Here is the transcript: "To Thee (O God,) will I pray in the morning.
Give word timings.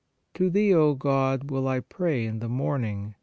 "To 0.33 0.49
Thee 0.49 0.73
(O 0.73 0.95
God,) 0.95 1.51
will 1.51 1.67
I 1.67 1.79
pray 1.79 2.25
in 2.25 2.39
the 2.39 2.49
morning. 2.49 3.13